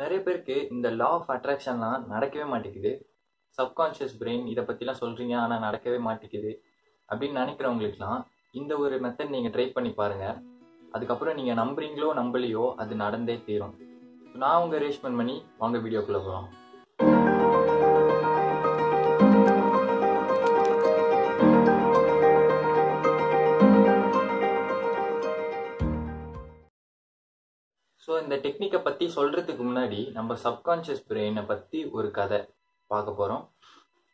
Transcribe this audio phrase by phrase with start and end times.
[0.00, 2.92] நிறைய பேருக்கு இந்த லா ஆஃப் அட்ராக்ஷன்லாம் நடக்கவே மாட்டேங்குது.
[3.58, 6.52] சப்கான்ஷியஸ் பிரெயின் இதை பற்றிலாம் சொல்கிறீங்க ஆனால் நடக்கவே மாட்டேங்குது.
[7.08, 8.20] அப்படின்னு நினைக்கிறவங்களுக்குலாம்
[8.60, 10.40] இந்த ஒரு மெத்தட் நீங்கள் ட்ரை பண்ணி பாருங்கள்
[10.96, 13.74] அதுக்கப்புறம் நீங்கள் நம்புறீங்களோ நம்பலையோ அது நடந்தே தீரும்.
[14.42, 16.48] நான் உங்கள் ரேஷ்மன் பண்ணி வாங்க வீடியோக்குள்ளே போகலாம்
[28.04, 32.40] ஸோ இந்த டெக்னிக்கை பற்றி சொல்கிறதுக்கு முன்னாடி நம்ம சப்கான்ஷியஸ் பிரெயினை பற்றி ஒரு கதை
[32.90, 33.44] பார்க்க போகிறோம்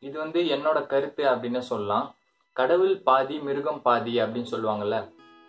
[0.02, 2.06] இது வந்து என்னோட கருத்து அப்படின்னு சொல்லலாம்.
[2.56, 4.98] கடவுள் பாதி மிருகம் பாதி அப்படின்னு சொல்லுவாங்கள்ல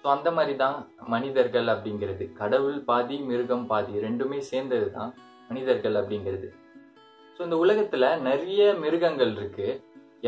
[0.01, 0.77] ஸோ அந்த மாதிரி தான்
[1.13, 2.25] மனிதர்கள் அப்படிங்கிறது.
[2.41, 5.11] கடவுள் பாதி மிருகம் பாதி ரெண்டுமே சேர்ந்தது தான்
[5.49, 6.47] மனிதர்கள் அப்படிங்கிறது.
[7.35, 9.79] ஸோ இந்த உலகத்தில் நிறைய மிருகங்கள் இருக்குது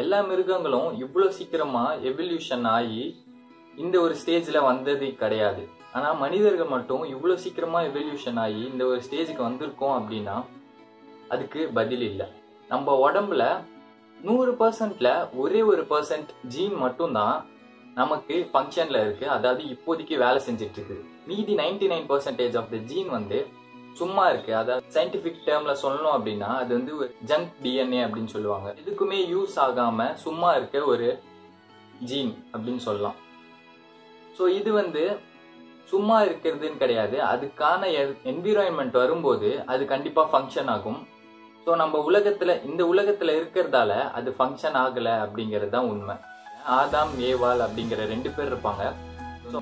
[0.02, 3.04] எல்லா மிருகங்களும் இவ்வளோ சீக்கிரமாக எவல்யூஷன் ஆகி
[3.84, 5.64] இந்த ஒரு ஸ்டேஜில் வந்தது கிடையாது.
[5.98, 10.36] ஆனால் மனிதர்கள் மட்டும் இவ்வளோ சீக்கிரமாக எவல்யூஷன் ஆகி இந்த ஒரு ஸ்டேஜுக்கு வந்திருக்கோம் அப்படின்னா
[11.34, 12.28] அதுக்கு பதில் இல்லை.
[12.74, 13.44] நம்ம உடம்புல
[14.28, 15.10] நூறு பர்சன்ட்ல
[15.42, 17.36] ஒரே ஒரு பர்சன்ட் ஜீன் மட்டும்தான்
[18.00, 19.26] நமக்கு ஃபங்க்ஷன்ல இருக்கு.
[19.36, 20.98] அதாவது இப்போதைக்கு வேலை செஞ்சுட்டு இருக்கு
[21.30, 23.40] மீதி ninety nine percentage of the gene வந்து
[24.00, 24.52] சும்மா இருக்கு.
[24.62, 28.70] அதாவது சயின்டிபிக் டேர்ம்ல சொல்லணும் அப்படின்னா அது வந்து ஒரு ஜங்க் டிஎன்ஏ அப்படின்னு சொல்லுவாங்க.
[28.82, 31.10] எதுக்குமே யூஸ் ஆகாம சும்மா இருக்க ஒரு
[32.12, 33.20] ஜீன் அப்படின்னு சொல்லலாம்.
[34.38, 35.04] ஸோ இது வந்து
[35.92, 37.18] சும்மா இருக்கிறதுன்னு கிடையாது.
[37.32, 37.82] அதுக்கான
[38.32, 41.00] என்விரான்மெண்ட் வரும்போது அது கண்டிப்பாக ஃபங்க்ஷன் ஆகும்.
[41.66, 46.16] ஸோ நம்ம உலகத்தில் இந்த உலகத்தில் இருக்கிறதால அது ஃபங்க்ஷன் ஆகலை அப்படிங்கிறது தான் உண்மை.
[46.80, 48.84] ஆதாம் ஏவாள் அப்படிங்கிற ரெண்டு பேர் இருப்பாங்க.
[49.54, 49.60] ஸோ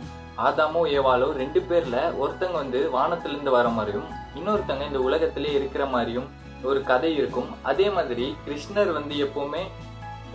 [0.48, 6.28] ஆதாமோ ஏவாலோ ரெண்டு பேரில் ஒருத்தங்க வந்து வானத்திலேருந்து வர மாதிரியும் இன்னொருத்தங்க இந்த உலகத்திலே இருக்கிற மாதிரியும்
[6.70, 7.50] ஒரு கதை இருக்கும்.
[7.70, 9.64] அதே மாதிரி கிருஷ்ணர் வந்து எப்போவுமே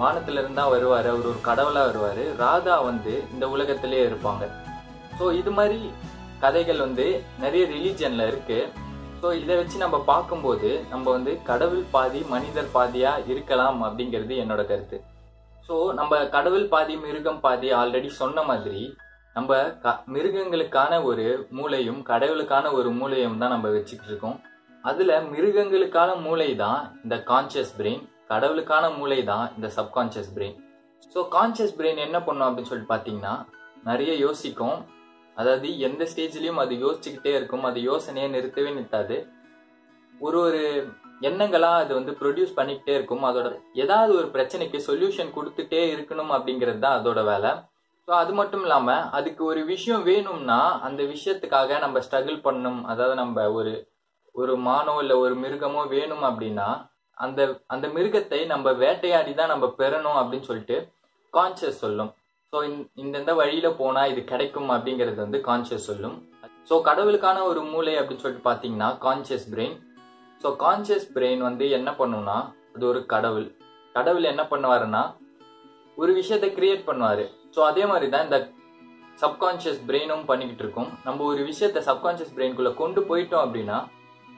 [0.00, 1.08] வானத்துல தான் வருவார்.
[1.12, 2.22] அவர் ஒரு கடவுளாக வருவார்.
[2.44, 4.44] ராதா வந்து இந்த உலகத்திலே இருப்பாங்க.
[5.18, 5.80] ஸோ இது மாதிரி
[6.42, 7.06] கதைகள் வந்து
[7.44, 8.58] நிறைய ரிலீஜன்ல இருக்கு.
[9.20, 14.98] ஸோ இதை வச்சு நம்ம பார்க்கும்போது நம்ம வந்து கடவுள் பாதி மனிதர் பாதியா இருக்கலாம் அப்படிங்கிறது என்னோட கருத்து.
[15.66, 18.82] ஸோ நம்ம கடவுள் பாதி மிருகம் பாதி ஆல்ரெடி சொன்ன மாதிரி
[19.36, 19.54] நம்ம
[19.84, 21.24] க மிருகங்களுக்கான ஒரு
[21.56, 24.36] மூளையும் கடவுளுக்கான ஒரு மூளையும் தான் நம்ம வச்சுக்கிட்டு இருக்கோம்.
[24.84, 30.56] அதுல மிருகங்களுக்கான மூளை தான் இந்த கான்சியஸ் பிரெயின் கடவுளுக்கான மூளை தான் இந்த subconscious brain
[31.14, 33.34] so conscious brain என்ன பண்ணும் அப்படின்னு சொல்லிட்டு பார்த்தீங்கன்னா
[33.90, 34.78] நிறைய யோசிக்கும்.
[35.40, 39.16] அதாவது எந்த ஸ்டேஜ்லயும் அது யோசிச்சுக்கிட்டே இருக்கும் அது யோசனையை நிறுத்தவே நிறுத்தாது.
[40.14, 40.62] ஒரு ஒரு
[41.28, 43.24] எண்ணங்களா அது வந்து ப்ரொடியூஸ் பண்ணிக்கிட்டே இருக்கும்.
[43.28, 43.48] அதோட
[43.82, 47.52] ஏதாவது ஒரு பிரச்சனைக்கு சொல்யூஷன் கொடுத்துட்டே இருக்கணும் அப்படிங்கிறது தான் அதோட வேலை.
[48.08, 48.88] ஸோ அது மட்டும் இல்லாம
[49.18, 50.58] அதுக்கு ஒரு விஷயம் வேணும்னா
[50.88, 52.80] அந்த விஷயத்துக்காக நம்ம ஸ்ட்ரகிள் பண்ணணும்.
[52.92, 53.72] அதாவது நம்ம ஒரு
[54.34, 56.68] ஒரு மானோ இல்லை ஒரு மிருகமோ வேணும் அப்படின்னா
[57.24, 57.40] அந்த
[57.74, 60.76] அந்த மிருகத்தை நம்ம வேட்டையாடி தான் நம்ம பெறணும் அப்படின்னு சொல்லிட்டு
[61.34, 62.10] கான்சியஸ் சொல்லும்.
[62.56, 62.60] ஸோ
[63.02, 66.14] இந்தந்த வழியில் போனால் இது கிடைக்கும் அப்படிங்கிறது வந்து கான்சியஸ் சொல்லும்.
[66.68, 69.74] ஸோ கடவுளுக்கான ஒரு மூளை அப்படின்னு சொல்லிட்டு பார்த்தீங்கன்னா conscious brain
[70.42, 72.36] so conscious brain வந்து என்ன பண்ணும்னா
[72.74, 73.46] அது ஒரு கடவுள்.
[73.96, 75.02] கடவுள் என்ன பண்ணுவாருன்னா
[75.98, 77.24] ஒரு விஷயத்தை கிரியேட் பண்ணுவார்.
[77.56, 78.38] ஸோ அதே மாதிரி தான் இந்த
[79.22, 80.90] சப்கான்ஷியஸ் பிரெயினும் பண்ணிக்கிட்டு இருக்கும்.
[81.08, 83.80] நம்ம ஒரு விஷயத்த சப்கான்ஷியஸ் பிரெயின்குள்ளே கொண்டு போயிட்டோம் அப்படின்னா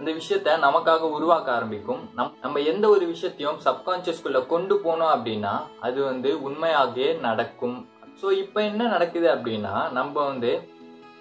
[0.00, 2.02] அந்த விஷயத்த நமக்காக உருவாக்க ஆரம்பிக்கும்.
[2.16, 5.54] நம் நம்ம எந்த ஒரு விஷயத்தையும் சப்கான்ஷியஸ்குள்ளே கொண்டு போனோம் அப்படின்னா
[5.88, 7.78] அது வந்து உண்மையாகவே நடக்கும்
[8.20, 10.50] ஸோ இப்போ என்ன நடக்குது அப்படின்னா நம்ம வந்து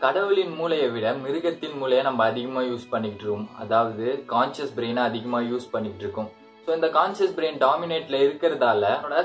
[0.03, 3.47] கடவுளின் மூளையை விட மிருகத்தின் மூளையை நம்ம அதிகமாக யூஸ் பண்ணிக்கிட்டு இருக்கோம்.
[3.63, 6.30] அதாவது கான்சியஸ் பிரெயினை அதிகமாக யூஸ் பண்ணிக்கிட்டு இருக்கோம்.
[6.66, 8.84] ஸோ இந்த கான்சியஸ் பிரெயின் டாமினேட்ல இருக்கிறதால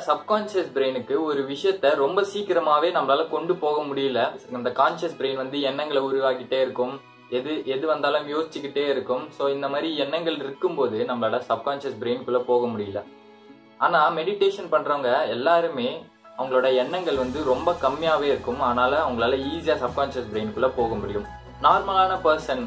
[0.08, 4.20] சப்கான்சியஸ் பிரெயினுக்கு ஒரு விஷயத்த ரொம்ப சீக்கிரமாவே நம்மளால கொண்டு போக முடியல.
[4.58, 6.94] இந்த கான்சியஸ் பிரெயின் வந்து எண்ணங்களை உருவாக்கிட்டே இருக்கும்.
[7.38, 9.24] எது எது வந்தாலும் யோசிச்சுக்கிட்டே இருக்கும்.
[9.38, 13.02] ஸோ இந்த மாதிரி எண்ணங்கள் இருக்கும்போது நம்மளால சப்கான்சியஸ் பிரெயின்குள்ள போக முடியல.
[13.86, 15.88] ஆனா மெடிடேஷன் பண்றவங்க எல்லாருமே
[16.38, 18.60] அவங்களோட எண்ணங்கள் வந்து ரொம்ப கம்மியாகவே இருக்கும்.
[18.60, 21.26] அதனால அவங்களால ஈஸியாக சப்கான்சியஸ் பிரெயினுக்குள்ளே போக முடியும்.
[21.62, 22.64] நார்மலான பர்சன்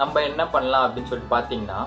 [0.00, 1.80] நம்ம என்ன பண்ணலாம் அப்படின்னு சொல்லிட்டு பார்த்தீங்கன்னா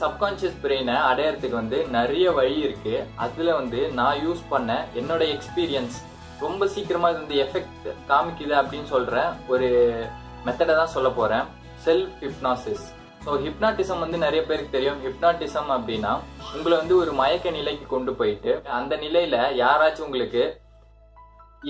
[0.00, 2.94] சப்கான்சியஸ் பிரெயினை அடையறதுக்கு வந்து நிறைய வழி இருக்கு.
[3.24, 5.96] அதுல வந்து நான் யூஸ் பண்ண என்னோட எக்ஸ்பீரியன்ஸ்
[6.40, 9.68] ரொம்ப சீக்கிரமா இது வந்து எஃபெக்ட் காமிக்குது அப்படின்னு சொல்ற ஒரு
[10.46, 11.44] மெத்தடை தான் சொல்ல போறேன்.
[11.86, 12.86] செல்ஃப் ஹிப்னாசிஸ்
[13.26, 14.98] ஸோ ஹிப்னாட்டிசம் வந்து நிறைய பேருக்கு தெரியும்.
[15.06, 16.12] ஹிப்னாட்டிசம் அப்படின்னா
[16.56, 20.44] உங்களை வந்து ஒரு மயக்க நிலைக்கு கொண்டு போயிட்டு அந்த நிலையில யாராச்சும் உங்களுக்கு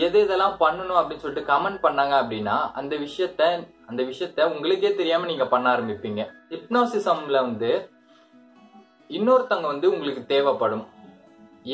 [0.06, 3.42] எது இதெல்லாம் பண்ணணும் அப்படின்னு சொல்லிட்டு கமெண்ட் பண்ணாங்க அப்படின்னா அந்த விஷயத்த
[3.90, 6.22] அந்த விஷயத்த உங்களுக்கே தெரியாம நீங்க பண்ண ஆரம்பிப்பீங்க.
[6.54, 7.70] ஹிப்னாசிசம்ல வந்து
[9.10, 10.84] இன்னொருத்தவங்க வந்து உங்களுக்கு தேவைப்படும்.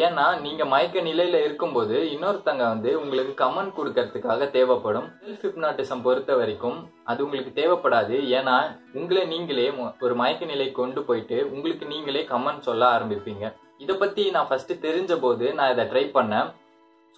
[0.05, 5.09] ஏன்னா நீங்க மயக்க நிலையில இருக்கும்போது இன்னொருத்தங்க வந்து உங்களுக்கு கமெண்ட் கொடுக்கறதுக்காக தேவைப்படும்.
[5.25, 6.79] செல்ஃப் ஹிப்னாட்டிசம் பொறுத்த வரைக்கும்
[7.11, 8.17] அது உங்களுக்கு தேவைப்படாது.
[8.39, 8.57] ஏன்னா
[9.01, 9.67] உங்களை நீங்களே
[10.07, 13.45] ஒரு மயக்க நிலை கொண்டு போயிட்டு உங்களுக்கு நீங்களே கமெண்ட் சொல்ல ஆரம்பிப்பீங்க.
[13.85, 16.49] இதை பத்தி நான் ஃபர்ஸ்ட் தெரிஞ்ச போது நான் இதை ட்ரை பண்ணேன்.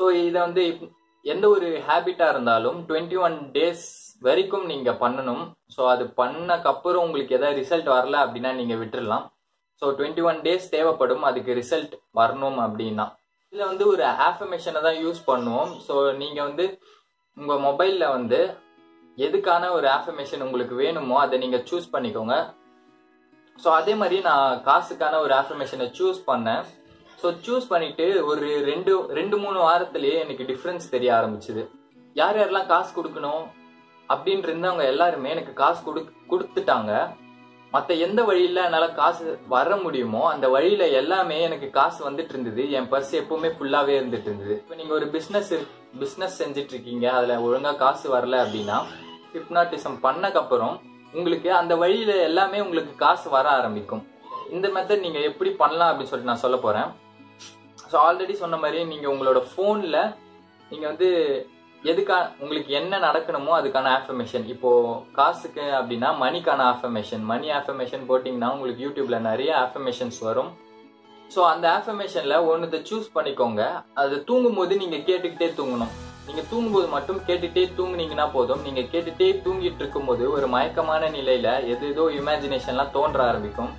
[0.00, 0.64] ஸோ இதை வந்து
[1.24, 3.84] எந்த ஒரு ஹேபிட்டா இருந்தாலும் டுவெண்ட்டி ஒன் டேஸ்
[4.22, 5.44] வரைக்கும் நீங்க பண்ணணும்.
[5.76, 9.24] ஸோ அது பண்ணக்கப்புறம் உங்களுக்கு எதாவது ரிசல்ட் வரல அப்படின்னா நீங்க விட்டுடலாம்
[9.80, 11.24] ஸோ டுவெண்ட்டி ஒன் டேஸ் தேவைப்படும்.
[11.30, 13.06] அதுக்கு ரிசல்ட் வரணும் அப்படின்னா.
[13.52, 15.72] இதில் வந்து ஒரு ஆஃபமேஷனை தான் யூஸ் பண்ணுவோம்.
[15.86, 16.66] ஸோ நீங்கள் வந்து
[17.36, 18.40] உங்கள் மொபைலில் வந்து
[19.18, 22.36] எதுக்கான ஒரு ஆஃபர்மேஷன் உங்களுக்கு வேணுமோ அதை நீங்கள் சூஸ் பண்ணிக்கோங்க.
[23.62, 26.64] ஸோ அதே மாதிரி நான் காசுக்கான ஒரு ஆஃபர்மேஷனை சூஸ் பண்ணேன்.
[27.20, 31.62] ஸோ சூஸ் பண்ணிட்டு ஒரு ரெண்டு ரெண்டு மூணு வாரத்துலேயே எனக்கு டிஃப்ரென்ஸ் தெரிய ஆரம்பிச்சுது.
[32.20, 33.44] யார் யாரெல்லாம் காசு கொடுக்கணும்
[34.08, 36.00] அப்படின்னு இருந்தவங்க எல்லாருமே எனக்கு காசு கொடு
[36.32, 36.92] கொடுத்துட்டாங்க.
[37.74, 42.88] மற்ற எந்த வழியில் என்னால் காசு வர முடியுமோ அந்த வழியில் எல்லாமே எனக்கு காசு வந்துட்டு இருந்தது என்
[42.90, 45.52] பர்ஸ் எப்பவுமே ஃபுல்லாகவே இருந்துட்டு இருந்தது இப்போ நீங்கள் ஒரு பிஸ்னஸ்
[46.00, 48.78] பிஸ்னஸ் செஞ்சுட்டு இருக்கீங்க அதில் ஒழுங்காக காசு வரல அப்படின்னா
[49.34, 50.74] ஹிப்னாட்டிசம் பண்ணக்கப்புறம்
[51.12, 54.04] உங்களுக்கு அந்த வழியில் எல்லாமே உங்களுக்கு காசு வர ஆரம்பிக்கும்.
[54.50, 56.88] இந்த மெத்தட் நீங்கள் எப்படி பண்ணலாம் அப்படின்னு சொல்லிட்டு நான் சொல்ல போகிறேன்
[57.90, 59.98] ஸோ ஆல்ரெடி சொன்ன மாதிரி நீங்கள் உங்களோட ஃபோனில்
[60.70, 61.08] நீங்கள் வந்து
[61.90, 64.70] எதுக்கா உங்களுக்கு என்ன நடக்கணுமோ அதுக்கான ஆஃபர்மேஷன் இப்போ
[65.18, 70.50] காசுக்கு அப்படின்னா மணிக்கான ஆஃபர்மேஷன் மணி ஆஃபர்மேஷன் போட்டிங்கன்னா உங்களுக்கு யூடியூப்ல நிறைய ஆஃபர்மேஷன்ஸ் வரும்.
[71.34, 73.62] ஸோ அந்த ஆஃபர்மேஷன்ல ஒன்றத்தை சூஸ் பண்ணிக்கோங்க.
[74.02, 75.92] அது தூங்கும்போது நீங்க கேட்டுக்கிட்டே தூங்கணும்.
[76.26, 78.64] நீங்க தூங்கும்போது மட்டும் கேட்டுட்டே தூங்குனீங்கன்னா போதும்.
[78.66, 83.72] நீங்க கேட்டுட்டே தூங்கிட்டு இருக்கும்போது ஒரு மயக்கமான நிலையில எது ஏதோ இமேஜினேஷன்லாம் தோன்ற ஆரம்பிக்கும்.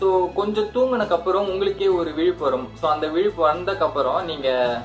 [0.00, 0.08] ஸோ
[0.40, 2.66] கொஞ்சம் தூங்கினக்கப்புறம் உங்களுக்கே ஒரு விழிப்பு வரும்.
[2.80, 4.80] ஸோ அந்த விழிப்பு வந்தக்கப்புறம் நீங்கள்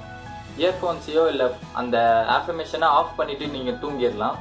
[0.61, 1.47] இயர்ஃபோன்ஸையோ இல்லை
[1.81, 1.97] அந்த
[2.37, 4.37] ஆஃபர்மேஷனை ஆஃப் பண்ணிட்டு நீங்கள் தூங்கிடலாம்.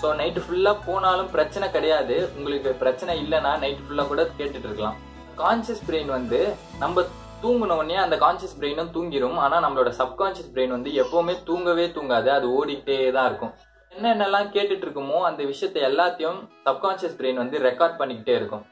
[0.00, 2.16] ஸோ நைட்டு ஃபுல்லாக போனாலும் பிரச்சனை கிடையாது.
[2.36, 4.98] உங்களுக்கு பிரச்சனை இல்லைன்னா நைட்டு ஃபுல்லாக கூட கேட்டுட்டு இருக்கலாம்.
[5.40, 6.40] கான்சியஸ் பிரெயின் வந்து
[6.82, 7.04] நம்ம
[7.42, 12.28] தூங்கின உடனே அந்த கான்சியஸ் பிரெயினும் தூங்கிடும் ஆனால் நம்மளோட சப்கான்சியஸ் பிரெயின் வந்து எப்போவுமே தூங்கவே தூங்காது.
[12.38, 13.52] அது ஓடிக்கிட்டே தான் இருக்கும்.
[13.92, 18.64] என்னென்னலாம் கேட்டுட்டு இருக்குமோ அந்த விஷயத்தை எல்லாத்தையும் சப்கான்சியஸ் பிரெயின் வந்து ரெக்கார்ட் பண்ணிக்கிட்டே இருக்கும்.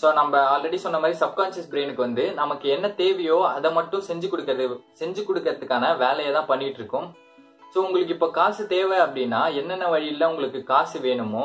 [0.00, 4.66] ஸோ நம்ம ஆல்ரெடி சொன்ன மாதிரி சப்கான்சியஸ் பிரெயினுக்கு வந்து நமக்கு என்ன தேவையோ அதை மட்டும் செஞ்சு கொடுக்கறது
[5.00, 7.06] செஞ்சு கொடுக்கறதுக்கான வேலையை தான் பண்ணிட்டு இருக்கோம்.
[7.72, 11.44] ஸோ உங்களுக்கு இப்போ காசு தேவை அப்படின்னா என்னென்ன வழியில் உங்களுக்கு காசு வேணுமோ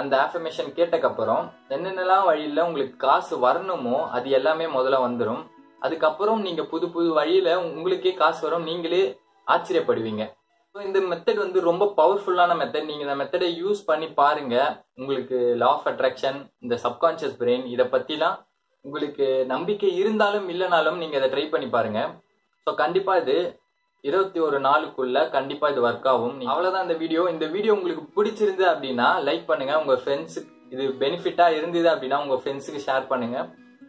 [0.00, 1.44] அந்த ஆஃபர்மேஷன் கேட்டக்கப்புறம்
[1.74, 5.42] என்னென்னலாம் வழியில் உங்களுக்கு காசு வரணுமோ அது எல்லாமே முதல்ல வந்துடும்
[5.82, 8.66] அதுக்கப்புறம் நீங்கள் புது புது வழியில் உங்களுக்கே காசு வரும்.
[8.70, 9.02] நீங்களே
[9.46, 10.22] ஆச்சரியப்படுவீங்க.
[10.74, 14.56] ஸோ இந்த மெத்தட் வந்து ரொம்ப பவர்ஃபுல்லான மெத்தட் நீங்கள் இந்த மெத்தடை யூஸ் பண்ணி பாருங்க.
[15.00, 18.36] உங்களுக்கு லா ஆஃப் அட்ராக்ஷன் இந்த சப்கான்ஷியஸ் பிரெயின் இதை பற்றிலாம்
[18.84, 22.00] உங்களுக்கு நம்பிக்கை இருந்தாலும் இல்லைனாலும் நீங்கள் இதை ட்ரை பண்ணி பாருங்க.
[22.66, 23.36] ஸோ கண்டிப்பாக இது
[24.04, 26.36] இருபத்தி ஒரு நாளுக்குள்ள கண்டிப்பாக இது ஒர்க் ஆகும்.
[26.52, 29.74] அவ்வளோதான் இந்த வீடியோ இந்த வீடியோ உங்களுக்கு பிடிச்சிருந்து அப்படின்னா லைக் பண்ணுங்க.
[29.82, 33.38] உங்கள் ஃப்ரெண்ட்ஸுக்கு இது பெனிஃபிட்டாக இருந்தது அப்படின்னா உங்கள் ஃப்ரெண்ட்ஸுக்கு ஷேர் பண்ணுங்க.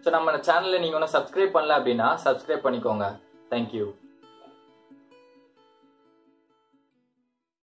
[0.03, 3.07] ஸோ நம்ம சேனலில் நீங்கள் ஒன்றும் சப்ஸ்கிரைப் பண்ணல அப்படின்னா சப்ஸ்கிரைப் பண்ணிக்கோங்க.
[3.51, 3.87] தேங்க்யூ